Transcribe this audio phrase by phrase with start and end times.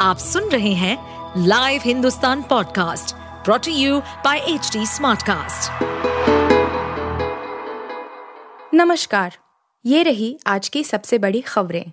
[0.00, 5.82] आप सुन रहे हैं live Hindustan podcast brought to you by H smartcast.
[8.74, 9.36] नमस्कार,
[9.86, 11.84] ये रही आज की सबसे बड़ी खबरें।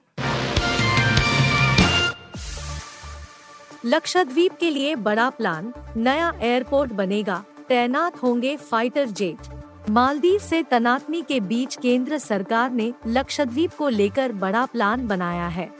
[3.85, 9.49] लक्षद्वीप के लिए बड़ा प्लान नया एयरपोर्ट बनेगा, तैनात होंगे फाइटर जेट
[9.89, 15.76] मालदीव से तनातनी के बीच केंद्र सरकार ने लक्षद्वीप को लेकर बड़ा प्लान बनाया है।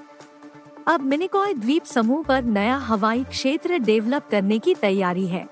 [0.88, 5.48] अब मिनिकॉय द्वीप समूह पर नया हवाई क्षेत्र डेवलप करने की तैयारी है।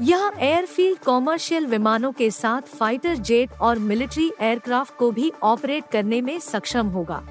[0.00, 6.20] यह एयरफील्ड कॉमर्शियल विमानों के साथ फाइटर जेट और मिलिट्री एयरक्राफ्ट को भी ऑपरेट करने
[6.20, 7.22] में सक्षम होगा।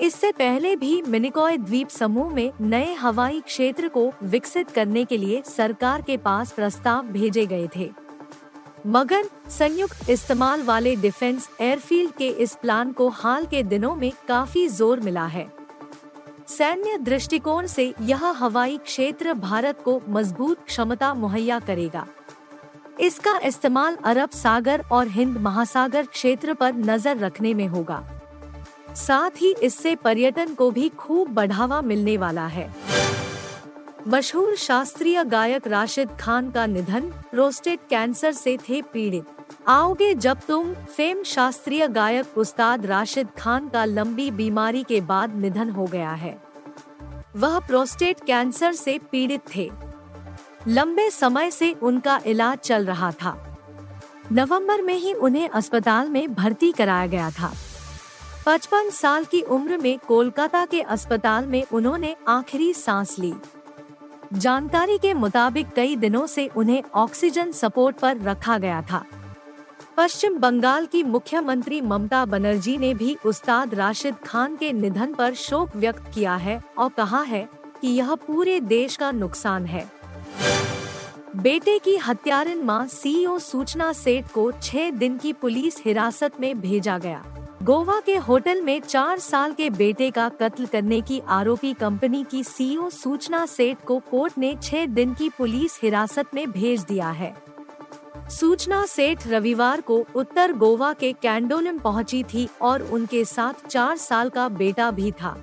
[0.00, 5.42] इससे पहले भी मिनिकॉय द्वीप समूह में नए हवाई क्षेत्र को विकसित करने के लिए
[5.46, 7.90] सरकार के पास प्रस्ताव भेजे गए थे।
[8.86, 14.66] मगर संयुक्त इस्तेमाल वाले डिफेंस एयरफील्ड के इस प्लान को हाल के दिनों में काफ़ी
[14.68, 15.46] ज़ोर मिला है।
[16.48, 22.06] सैन्य दृष्टिकोण से यह हवाई क्षेत्र भारत को मज़बूत क्षमता मुहैया करेगा।
[23.00, 28.02] इसका इस्तेमाल अरब सागर और हिंद महासागर क्षेत्र पर नज़र रखने में होगा।
[28.96, 32.70] साथ ही इससे पर्यटन को भी खूब बढ़ावा मिलने वाला है।
[34.08, 39.35] मशहूर शास्त्रीय गायक राशिद खान का निधन प्रोस्टेट कैंसर से थे पीड़ित।
[39.68, 45.70] आओगे जब तुम, फेम शास्त्रीय गायक उस्ताद राशिद खान का लंबी बीमारी के बाद निधन
[45.70, 46.42] हो गया है।
[47.36, 49.72] वह प्रोस्टेट कैंसर से पीड़ित थे।
[50.68, 53.58] लंबे समय से उनका इलाज चल रहा था।
[54.32, 57.52] नवंबर में ही उन्हें अस्पताल में भर्ती कराया गया था।
[58.46, 63.34] पचपन साल की उम्र में कोलकाता के अस्पताल में उन्होंने आखिरी सांस ली।
[64.32, 69.04] जानकारी के मुताबिक कई दिनों से उन्हें ऑक्सीजन सपोर्ट पर रखा गया था।
[69.96, 75.76] पश्चिम बंगाल की मुख्यमंत्री ममता बनर्जी ने भी उस्ताद राशिद खान के निधन पर शोक
[75.76, 77.48] व्यक्त किया है और कहा है
[77.80, 79.84] कि यह पूरे देश का नुकसान है।
[81.36, 86.98] बेटे की हत्यारिन माँ सीईओ सूचना सेठ को छह दिन की पुलिस हिरासत में भेजा
[86.98, 87.24] गया।
[87.62, 92.44] गोवा के होटल में चार साल के बेटे का कत्ल करने की आरोपी कंपनी की
[92.44, 97.34] सीईओ सूचना सेठ को कोर्ट ने छह दिन की पुलिस हिरासत में भेज दिया है।
[98.30, 104.28] सूचना सेठ रविवार को उत्तर गोवा के कैंडोलिम पहुँची थी और उनके साथ चार साल
[104.28, 105.36] का बेटा भी था।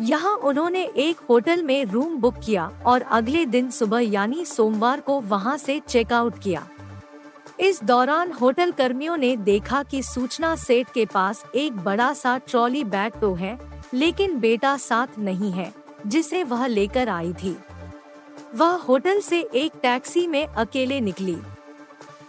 [0.00, 5.20] यहाँ उन्होंने एक होटल में रूम बुक किया और अगले दिन सुबह यानी सोमवार को
[5.20, 6.66] वहाँ से चेकआउट किया।
[7.60, 12.84] इस दौरान होटल कर्मियों ने देखा कि सूचना सेठ के पास एक बड़ा सा ट्रॉली
[12.84, 13.58] बैग तो है,
[13.94, 15.72] लेकिन बेटा साथ नहीं है,
[16.06, 17.56] जिसे वह लेकर आई थी।
[18.54, 21.36] वह होटल से एक टैक्सी में अकेले निकली।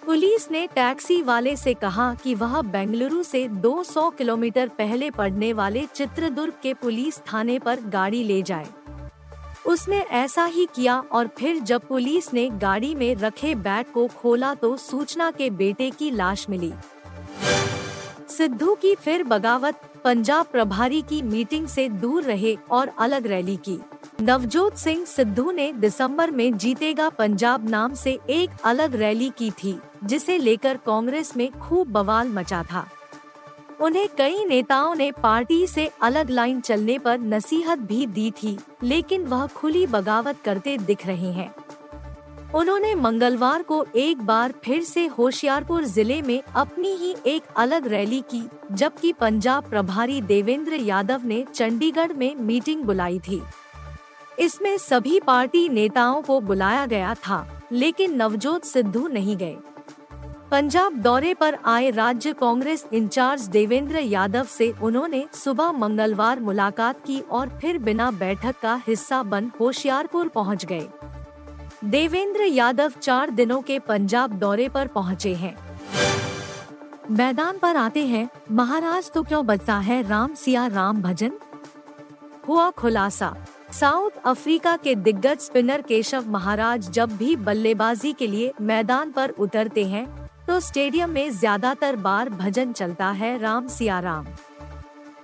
[0.07, 5.83] पुलिस ने टैक्सी वाले से कहा कि वह बेंगलुरु से 200 किलोमीटर पहले पड़ने वाले
[5.95, 8.67] चित्रदुर्ग के पुलिस थाने पर गाड़ी ले जाए।
[9.65, 14.53] उसने ऐसा ही किया और फिर जब पुलिस ने गाड़ी में रखे बैग को खोला
[14.53, 16.73] तो सूचना के बेटे की लाश मिली।
[18.29, 23.79] सिद्धू की फिर बगावत, पंजाब प्रभारी की मीटिंग से दूर रहे और अलग रैली की।
[24.21, 29.77] नवजोत सिंह सिद्धू ने दिसंबर में जीतेगा पंजाब नाम से एक अलग रैली की थी,
[30.03, 32.85] जिसे लेकर कांग्रेस में खूब बवाल मचा था।
[33.81, 39.25] उन्हें कई नेताओं ने पार्टी से अलग लाइन चलने पर नसीहत भी दी थी, लेकिन
[39.25, 41.53] वह खुली बगावत करते दिख रहे हैं।
[42.55, 48.21] उन्होंने मंगलवार को एक बार फिर से होशियारपुर ज़िले में अपनी ही एक अलग रैली
[48.21, 53.41] की, जबकि पंजाब प्रभारी देवेंद्र यादव ने चंडीगढ़ में मीटिंग बुलाई थी।
[54.37, 59.57] इसमें सभी पार्टी नेताओं को बुलाया गया था, लेकिन नवजोत सिद्धू नहीं गए।
[60.51, 67.19] पंजाब दौरे पर आए राज्य कांग्रेस इंचार्ज देवेंद्र यादव से उन्होंने सुबह मंगलवार मुलाकात की
[67.21, 70.87] और फिर बिना बैठक का हिस्सा बन होशियारपुर पहुँच गए।
[71.85, 75.55] देवेंद्र यादव चार दिनों के पंजाब दौरे पर पहुँचे हैं।
[77.11, 81.31] मैदान पर आते हैं, महाराज तो क्यों बचता है राम सिया राम भजन?
[82.47, 83.35] हुआ खुलासा।
[83.73, 89.83] साउथ अफ्रीका के दिग्गज स्पिनर केशव महाराज जब भी बल्लेबाजी के लिए मैदान पर उतरते
[89.85, 90.05] हैं
[90.47, 94.27] तो स्टेडियम में ज़्यादातर बार भजन चलता है राम सिया राम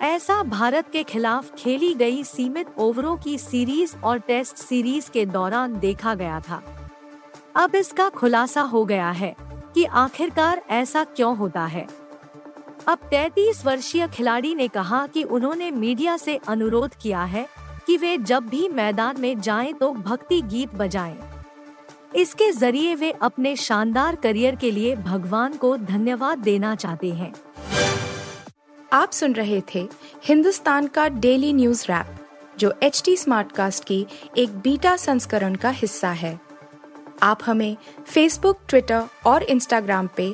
[0.01, 5.80] ऐसा भारत के खिलाफ खेली गई सीमित ओवरों की सीरीज़ और टेस्ट सीरीज़ के दौरान
[5.80, 6.62] देखा गया था।
[7.56, 9.36] अब इसका खुलासा हो गया है
[9.75, 11.88] कि आखिरकार ऐसा क्यों होता है।
[12.88, 17.48] अब 33 वर्षीय खिलाड़ी ने कहा कि उन्होंने मीडिया से अनुरोध किया है
[17.88, 21.18] कि वे जब भी मैदान में जाएँ तो भक्ति गीत बजाएँ।
[22.15, 27.33] इसके ज़रिए वे अपने शानदार करियर के लिए भगवान को धन्यवाद देना चाहते हैं
[28.94, 29.88] आप सुन रहे थे
[30.24, 32.15] हिंदुस्तान का डेली न्यूज़ रैप,
[32.59, 34.06] जो एच टी स्मार्ट कास्ट की
[34.38, 36.39] एक बीटा संस्करण का हिस्सा है
[37.24, 37.75] आप हमें
[38.07, 40.33] फेसबुक ट्विटर और इंस्टाग्राम पे